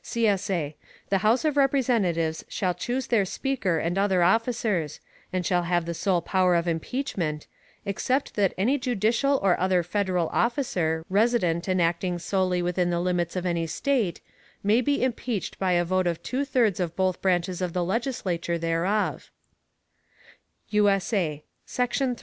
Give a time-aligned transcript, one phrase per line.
[0.03, 0.73] [CSA]
[1.09, 4.99] The House of Representatives shall choose their Speaker and other officers;
[5.31, 7.45] and shall have the sole power of impeachment,
[7.85, 13.35] _except that any judicial or other Federal officer, resident and acting solely within the limits
[13.35, 14.21] of any State,
[14.63, 18.57] may be impeached by a vote of two thirds of both branches of the Legislature
[18.57, 19.29] thereof_.
[20.69, 22.19] [USA] Section 3.